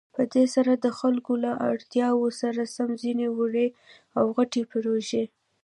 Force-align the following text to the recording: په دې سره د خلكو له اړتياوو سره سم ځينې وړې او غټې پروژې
په 0.15 0.23
دې 0.33 0.45
سره 0.55 0.71
د 0.75 0.85
خلكو 0.99 1.33
له 1.45 1.51
اړتياوو 1.69 2.27
سره 2.41 2.61
سم 2.75 2.89
ځينې 3.01 3.27
وړې 3.37 3.67
او 4.17 4.25
غټې 4.37 4.61
پروژې 4.71 5.23